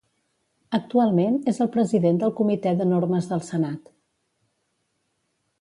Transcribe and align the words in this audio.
Actualment 0.77 1.35
és 1.51 1.59
el 1.67 1.69
president 1.75 2.17
del 2.25 2.33
Comitè 2.41 2.75
de 2.81 2.89
Normes 2.95 3.31
del 3.35 3.47
Senat. 3.51 3.95